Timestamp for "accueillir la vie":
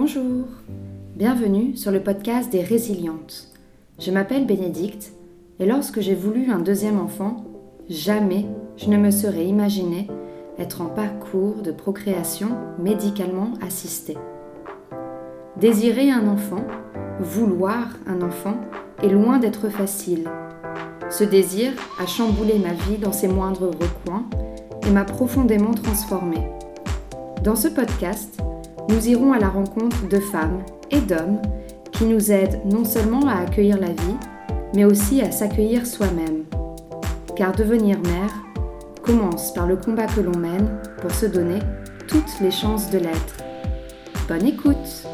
33.40-34.16